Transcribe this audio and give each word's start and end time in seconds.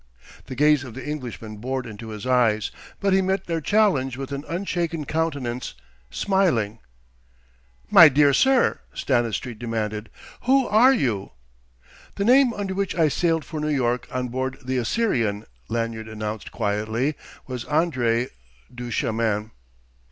The 0.47 0.55
gaze 0.55 0.83
of 0.83 0.95
the 0.95 1.07
Englishman 1.07 1.57
bored 1.57 1.85
into 1.85 2.09
his 2.09 2.25
eyes; 2.25 2.71
but 2.99 3.13
he 3.13 3.21
met 3.21 3.45
their 3.45 3.61
challenge 3.61 4.17
with 4.17 4.31
an 4.31 4.43
unshaken 4.47 5.05
countenance, 5.05 5.75
smiling. 6.09 6.79
"My 7.91 8.09
dear 8.09 8.33
sir," 8.33 8.79
Stanistreet 8.95 9.59
demanded 9.59 10.09
"who 10.45 10.67
are 10.67 10.91
you?" 10.91 11.33
"The 12.15 12.25
name 12.25 12.51
under 12.51 12.73
which 12.73 12.95
I 12.95 13.09
sailed 13.09 13.45
for 13.45 13.59
New 13.59 13.67
York 13.67 14.07
on 14.11 14.29
board 14.29 14.57
the 14.65 14.77
Assyrian," 14.77 15.45
Lanyard 15.69 16.07
announced 16.07 16.51
quietly, 16.51 17.13
"was 17.45 17.63
André 17.65 18.29
Duchemin." 18.73 19.51